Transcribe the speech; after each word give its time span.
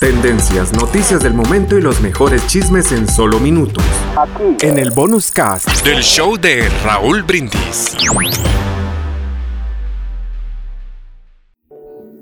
Tendencias, 0.00 0.72
noticias 0.72 1.22
del 1.22 1.34
momento 1.34 1.78
y 1.78 1.80
los 1.80 2.00
mejores 2.00 2.46
chismes 2.48 2.90
en 2.90 3.08
solo 3.08 3.38
minutos. 3.38 3.84
En 4.60 4.78
el 4.78 4.90
bonus 4.90 5.30
cast 5.30 5.68
del 5.84 6.02
show 6.02 6.36
de 6.36 6.68
Raúl 6.82 7.22
Brindis. 7.22 7.94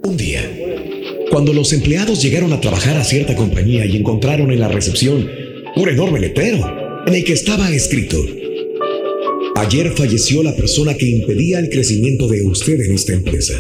Un 0.05 0.17
día, 0.17 0.43
cuando 1.31 1.53
los 1.53 1.73
empleados 1.73 2.21
llegaron 2.23 2.53
a 2.53 2.61
trabajar 2.61 2.97
a 2.99 3.05
cierta 3.05 3.35
compañía 3.35 3.87
y 3.87 3.97
encontraron 3.97 4.51
en 4.51 4.61
la 4.61 4.69
recepción 4.69 5.31
un 5.75 5.89
enorme 5.89 6.21
letrero 6.21 7.05
en 7.07 7.15
el 7.15 7.25
que 7.25 7.33
estaba 7.33 7.71
escrito, 7.71 8.19
ayer 9.57 9.93
falleció 9.97 10.43
la 10.43 10.55
persona 10.55 10.95
que 10.95 11.07
impedía 11.07 11.59
el 11.59 11.71
crecimiento 11.71 12.29
de 12.29 12.43
usted 12.43 12.81
en 12.81 12.93
esta 12.93 13.15
empresa. 13.15 13.55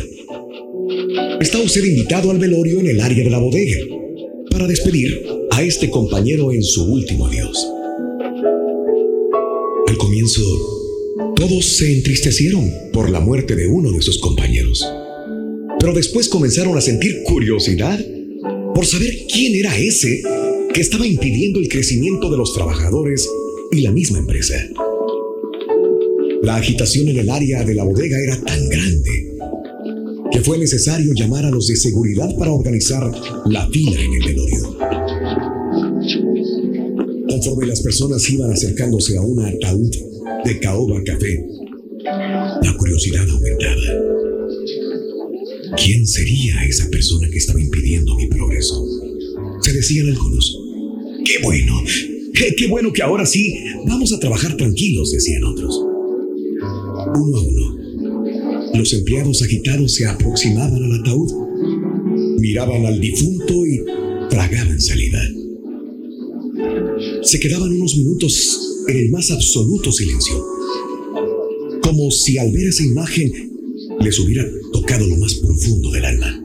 Está 1.41 1.59
usted 1.59 1.83
invitado 1.85 2.31
al 2.31 2.39
velorio 2.39 2.79
en 2.81 2.89
el 2.89 3.01
área 3.01 3.25
de 3.25 3.31
la 3.31 3.39
bodega 3.39 4.02
para 4.53 4.67
despedir 4.67 5.27
a 5.51 5.63
este 5.63 5.91
compañero 5.91 6.53
en 6.53 6.63
su 6.63 6.85
último 6.85 7.27
adiós. 7.27 7.67
Al 9.89 9.97
comienzo, 9.97 10.43
todos 11.35 11.65
se 11.65 11.93
entristecieron 11.93 12.71
por 12.93 13.11
la 13.11 13.21
muerte 13.21 13.57
de 13.57 13.67
uno 13.67 13.91
de 13.91 14.03
sus 14.03 14.19
compañeros 14.19 14.87
pero 15.83 15.95
después 15.95 16.29
comenzaron 16.29 16.79
a 16.79 16.81
sentir 16.81 17.25
curiosidad 17.25 17.99
por 18.73 18.87
saber 18.87 19.13
quién 19.29 19.57
era 19.57 19.77
ese 19.77 20.23
que 20.73 20.81
estaba 20.81 21.05
impidiendo 21.05 21.59
el 21.59 21.69
crecimiento 21.69 22.31
de 22.31 22.37
los 22.37 22.55
trabajadores 22.55 23.29
y 23.73 23.81
la 23.81 23.91
misma 23.91 24.21
empresa. 24.21 24.55
La 26.41 26.55
agitación 26.55 27.09
en 27.09 27.19
el 27.19 27.29
área 27.29 27.65
de 27.65 27.75
la 27.75 27.83
bodega 27.83 28.17
era 28.17 28.41
tan 28.41 28.69
grande 28.69 29.32
que 30.33 30.41
fue 30.41 30.59
necesario 30.59 31.13
llamar 31.15 31.45
a 31.45 31.51
los 31.51 31.67
de 31.67 31.77
seguridad 31.77 32.35
para 32.39 32.53
organizar 32.53 33.11
la 33.47 33.69
fila 33.69 34.01
en 34.01 34.15
el 34.15 34.25
velorio. 34.25 34.77
Conforme 37.29 37.67
las 37.67 37.83
personas 37.83 38.29
iban 38.31 38.51
acercándose 38.51 39.17
a 39.19 39.23
un 39.23 39.45
ataúd 39.45 39.91
de 40.45 40.59
caoba 40.59 41.03
café, 41.05 41.47
la 42.05 42.75
curiosidad 42.79 43.29
aumentaba. 43.29 43.83
¿Quién 45.77 46.07
sería 46.07 46.65
esa 46.69 46.89
persona 46.91 47.29
que 47.31 47.39
estaba 47.39 47.61
impidiendo 47.61 48.15
mi 48.17 48.27
progreso? 48.27 48.85
Se 49.61 49.73
decían 49.73 50.09
algunos. 50.09 50.59
¡Qué 51.25 51.43
bueno! 51.43 51.83
¡Qué, 52.35 52.55
qué 52.57 52.69
bueno 52.69 52.93
que 52.93 53.03
ahora 53.03 53.27
sí 53.27 53.55
vamos 53.87 54.13
a 54.13 54.19
trabajar 54.19 54.57
tranquilos! 54.57 55.13
decían 55.13 55.45
otros. 55.45 55.79
Uno 57.15 57.37
a 57.37 57.43
uno, 57.43 57.82
los 58.75 58.93
empleados 58.93 59.43
agitados 59.43 59.95
se 59.95 60.07
aproximaban 60.07 60.83
al 60.83 61.01
ataúd, 61.01 61.31
miraban 62.39 62.87
al 62.87 63.01
difunto 63.01 63.67
y 63.67 63.81
tragaban 64.31 64.81
salida. 64.81 65.21
Se 67.23 67.39
quedaban 67.39 67.73
unos 67.73 67.97
minutos 67.97 68.85
en 68.89 68.97
el 68.97 69.11
más 69.11 69.31
absoluto 69.31 69.93
silencio, 69.93 70.45
como 71.83 72.11
si 72.11 72.39
al 72.39 72.51
ver 72.53 72.69
esa 72.69 72.85
imagen 72.85 73.53
les 74.01 74.19
hubiera 74.19 74.45
tocado 74.73 75.07
lo 75.07 75.17
más 75.17 75.35
profundo 75.35 75.91
del 75.91 76.05
alma. 76.05 76.43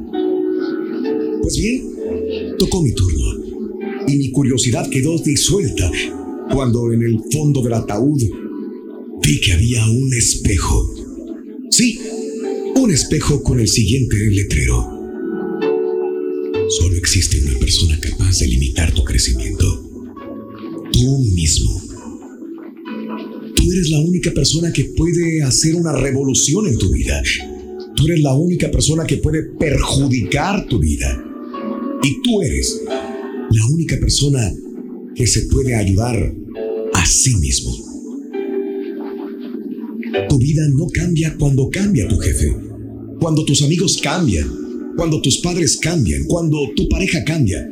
Pues 1.42 1.58
bien, 1.58 1.84
tocó 2.58 2.84
mi 2.84 2.92
turno 2.92 3.48
y 4.08 4.18
mi 4.18 4.32
curiosidad 4.32 4.90
quedó 4.90 5.18
disuelta 5.18 5.92
cuando 6.52 6.92
en 6.92 7.04
el 7.04 7.20
fondo 7.32 7.62
del 7.62 7.74
ataúd 7.74 8.22
vi 9.22 9.40
que 9.42 9.54
había 9.54 9.86
un 9.90 10.14
espejo. 10.14 10.97
Sí, 11.70 12.00
un 12.76 12.92
espejo 12.92 13.44
con 13.44 13.60
el 13.60 13.68
siguiente 13.68 14.18
letrero. 14.30 14.98
Solo 16.70 16.96
existe 16.98 17.40
una 17.42 17.60
persona 17.60 18.00
capaz 18.00 18.40
de 18.40 18.48
limitar 18.48 18.94
tu 18.94 19.04
crecimiento. 19.04 19.66
Tú 20.92 21.20
mismo. 21.34 21.82
Tú 23.56 23.72
eres 23.72 23.90
la 23.90 24.00
única 24.00 24.32
persona 24.32 24.72
que 24.72 24.86
puede 24.96 25.44
hacer 25.44 25.76
una 25.76 25.94
revolución 25.94 26.68
en 26.68 26.78
tu 26.78 26.92
vida. 26.92 27.22
Tú 27.96 28.06
eres 28.06 28.22
la 28.22 28.34
única 28.34 28.72
persona 28.72 29.06
que 29.06 29.18
puede 29.18 29.44
perjudicar 29.44 30.68
tu 30.68 30.80
vida. 30.80 31.24
Y 32.04 32.22
tú 32.22 32.42
eres 32.42 32.82
la 33.52 33.66
única 33.74 33.98
persona 33.98 34.52
que 35.16 35.28
se 35.28 35.44
puede 35.44 35.76
ayudar 35.76 36.34
a 36.94 37.06
sí 37.06 37.36
mismo. 37.38 37.87
Tu 40.30 40.38
vida 40.38 40.68
no 40.74 40.88
cambia 40.88 41.36
cuando 41.38 41.70
cambia 41.70 42.08
tu 42.08 42.18
jefe, 42.18 42.56
cuando 43.20 43.44
tus 43.46 43.62
amigos 43.62 43.98
cambian, 44.02 44.48
cuando 44.96 45.22
tus 45.22 45.40
padres 45.40 45.78
cambian, 45.78 46.24
cuando 46.26 46.58
tu 46.76 46.88
pareja 46.90 47.24
cambia. 47.24 47.70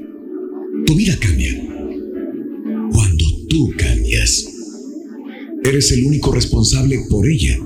Tu 0.85 0.95
vida 0.95 1.17
cambia 1.19 1.51
cuando 2.91 3.25
tú 3.49 3.73
cambias. 3.77 4.47
Eres 5.63 5.91
el 5.91 6.03
único 6.03 6.31
responsable 6.31 6.99
por 7.09 7.27
ella. 7.27 7.57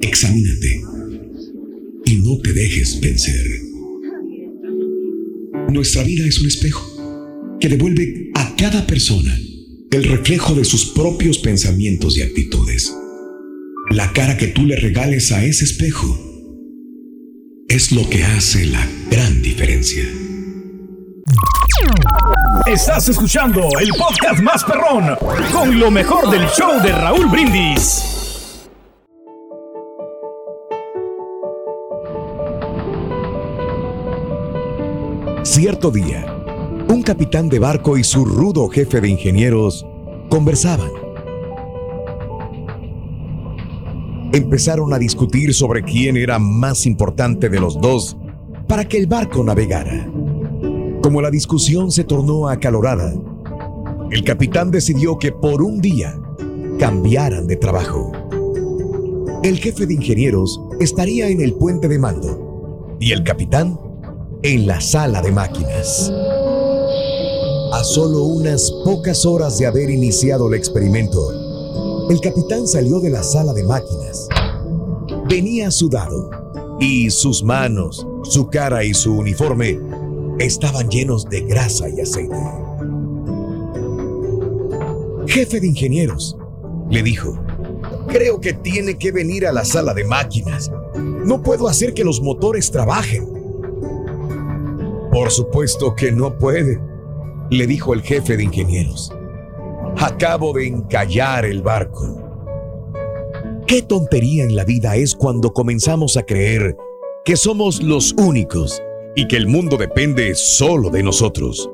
Examínate 0.00 0.80
y 2.04 2.16
no 2.16 2.38
te 2.38 2.52
dejes 2.52 3.00
vencer. 3.00 3.44
Nuestra 5.72 6.02
vida 6.02 6.26
es 6.26 6.40
un 6.40 6.46
espejo 6.46 7.58
que 7.60 7.68
devuelve 7.68 8.30
a 8.34 8.56
cada 8.56 8.86
persona 8.86 9.38
el 9.90 10.04
reflejo 10.04 10.54
de 10.54 10.64
sus 10.64 10.86
propios 10.86 11.38
pensamientos 11.38 12.16
y 12.16 12.22
actitudes. 12.22 12.92
La 13.90 14.12
cara 14.12 14.36
que 14.36 14.48
tú 14.48 14.66
le 14.66 14.76
regales 14.76 15.32
a 15.32 15.42
ese 15.42 15.64
espejo 15.64 16.06
es 17.68 17.90
lo 17.90 18.08
que 18.10 18.22
hace 18.22 18.66
la 18.66 18.86
gran 19.10 19.40
diferencia. 19.40 20.04
Estás 22.66 23.08
escuchando 23.08 23.66
el 23.80 23.88
podcast 23.90 24.42
más 24.42 24.62
perrón 24.64 25.16
con 25.50 25.80
lo 25.80 25.90
mejor 25.90 26.30
del 26.30 26.46
show 26.48 26.82
de 26.82 26.92
Raúl 26.92 27.30
Brindis. 27.30 28.04
Cierto 35.44 35.90
día, 35.90 36.26
un 36.88 37.02
capitán 37.02 37.48
de 37.48 37.58
barco 37.58 37.96
y 37.96 38.04
su 38.04 38.26
rudo 38.26 38.68
jefe 38.68 39.00
de 39.00 39.08
ingenieros 39.08 39.86
conversaban. 40.28 41.07
Empezaron 44.38 44.94
a 44.94 45.00
discutir 45.00 45.52
sobre 45.52 45.82
quién 45.82 46.16
era 46.16 46.38
más 46.38 46.86
importante 46.86 47.48
de 47.48 47.58
los 47.58 47.80
dos 47.80 48.16
para 48.68 48.84
que 48.84 48.96
el 48.96 49.08
barco 49.08 49.42
navegara. 49.42 50.08
Como 51.02 51.20
la 51.20 51.28
discusión 51.28 51.90
se 51.90 52.04
tornó 52.04 52.46
acalorada, 52.46 53.12
el 54.12 54.22
capitán 54.22 54.70
decidió 54.70 55.18
que 55.18 55.32
por 55.32 55.60
un 55.60 55.80
día 55.80 56.16
cambiaran 56.78 57.48
de 57.48 57.56
trabajo. 57.56 58.12
El 59.42 59.58
jefe 59.58 59.86
de 59.86 59.94
ingenieros 59.94 60.60
estaría 60.78 61.28
en 61.28 61.40
el 61.40 61.54
puente 61.54 61.88
de 61.88 61.98
mando 61.98 62.96
y 63.00 63.10
el 63.10 63.24
capitán 63.24 63.76
en 64.44 64.68
la 64.68 64.80
sala 64.80 65.20
de 65.20 65.32
máquinas. 65.32 66.12
A 67.72 67.82
solo 67.82 68.22
unas 68.22 68.70
pocas 68.84 69.26
horas 69.26 69.58
de 69.58 69.66
haber 69.66 69.90
iniciado 69.90 70.46
el 70.46 70.54
experimento, 70.54 71.47
el 72.10 72.20
capitán 72.20 72.66
salió 72.66 73.00
de 73.00 73.10
la 73.10 73.22
sala 73.22 73.52
de 73.52 73.64
máquinas. 73.64 74.28
Venía 75.28 75.70
sudado 75.70 76.30
y 76.80 77.10
sus 77.10 77.42
manos, 77.42 78.06
su 78.22 78.48
cara 78.48 78.82
y 78.84 78.94
su 78.94 79.14
uniforme 79.14 79.78
estaban 80.38 80.88
llenos 80.88 81.28
de 81.28 81.42
grasa 81.42 81.88
y 81.88 82.00
aceite. 82.00 82.34
Jefe 85.26 85.60
de 85.60 85.66
ingenieros, 85.66 86.38
le 86.88 87.02
dijo, 87.02 87.38
creo 88.06 88.40
que 88.40 88.54
tiene 88.54 88.96
que 88.96 89.12
venir 89.12 89.46
a 89.46 89.52
la 89.52 89.66
sala 89.66 89.92
de 89.92 90.04
máquinas. 90.04 90.70
No 90.96 91.42
puedo 91.42 91.68
hacer 91.68 91.92
que 91.92 92.04
los 92.04 92.22
motores 92.22 92.70
trabajen. 92.70 93.28
Por 95.12 95.30
supuesto 95.30 95.94
que 95.94 96.10
no 96.10 96.38
puede, 96.38 96.80
le 97.50 97.66
dijo 97.66 97.92
el 97.92 98.00
jefe 98.00 98.38
de 98.38 98.44
ingenieros. 98.44 99.12
Acabo 100.00 100.52
de 100.52 100.68
encallar 100.68 101.44
el 101.44 101.60
barco. 101.60 102.22
Qué 103.66 103.82
tontería 103.82 104.44
en 104.44 104.54
la 104.54 104.64
vida 104.64 104.94
es 104.94 105.16
cuando 105.16 105.52
comenzamos 105.52 106.16
a 106.16 106.22
creer 106.22 106.76
que 107.24 107.36
somos 107.36 107.82
los 107.82 108.12
únicos 108.12 108.80
y 109.16 109.26
que 109.26 109.36
el 109.36 109.48
mundo 109.48 109.76
depende 109.76 110.36
solo 110.36 110.90
de 110.90 111.02
nosotros. 111.02 111.68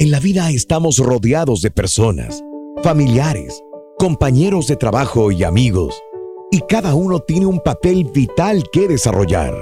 En 0.00 0.10
la 0.10 0.18
vida 0.18 0.50
estamos 0.50 0.98
rodeados 0.98 1.62
de 1.62 1.70
personas, 1.70 2.42
familiares, 2.82 3.62
compañeros 3.98 4.66
de 4.66 4.74
trabajo 4.74 5.30
y 5.30 5.44
amigos, 5.44 6.02
y 6.50 6.60
cada 6.68 6.96
uno 6.96 7.20
tiene 7.20 7.46
un 7.46 7.60
papel 7.60 8.10
vital 8.12 8.64
que 8.72 8.88
desarrollar. 8.88 9.54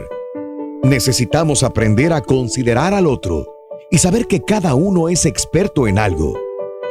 Necesitamos 0.82 1.62
aprender 1.62 2.14
a 2.14 2.22
considerar 2.22 2.94
al 2.94 3.06
otro 3.06 3.46
y 3.90 3.98
saber 3.98 4.26
que 4.26 4.40
cada 4.40 4.74
uno 4.74 5.10
es 5.10 5.26
experto 5.26 5.86
en 5.86 5.98
algo. 5.98 6.38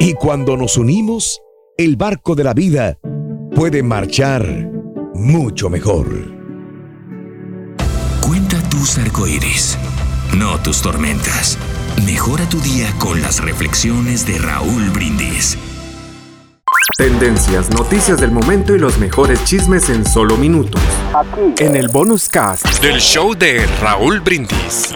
Y 0.04 0.16
cuando 0.16 0.58
nos 0.58 0.78
unimos, 0.78 1.44
el 1.78 1.96
barco 1.96 2.34
de 2.34 2.44
la 2.44 2.56
vida 2.56 2.98
puede 3.54 3.84
marchar 3.84 4.44
mucho 5.14 5.70
mejor. 5.70 6.08
Cuenta 8.20 8.68
tus 8.68 8.98
arcoíris, 8.98 9.78
no 10.36 10.60
tus 10.64 10.82
tormentas. 10.82 11.56
Mejora 12.04 12.50
tu 12.50 12.60
día 12.62 12.92
con 12.98 13.22
las 13.22 13.44
reflexiones 13.44 14.26
de 14.26 14.40
Raúl 14.40 14.90
Brindis. 14.90 15.56
Tendencias, 16.98 17.70
noticias 17.70 18.20
del 18.20 18.32
momento 18.32 18.76
y 18.76 18.80
los 18.80 18.98
mejores 18.98 19.44
chismes 19.46 19.88
en 19.92 20.04
solo 20.04 20.36
minutos. 20.36 20.82
Aquí. 21.14 21.64
En 21.64 21.76
el 21.76 21.90
bonus 21.90 22.28
cast 22.28 22.66
del 22.82 23.00
show 23.00 23.36
de 23.36 23.68
Raúl 23.80 24.20
Brindis. 24.22 24.96